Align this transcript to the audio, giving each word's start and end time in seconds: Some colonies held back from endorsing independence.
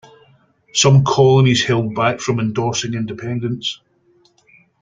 Some 0.73 1.03
colonies 1.03 1.63
held 1.63 1.93
back 1.93 2.21
from 2.21 2.39
endorsing 2.39 2.95
independence. 2.95 3.81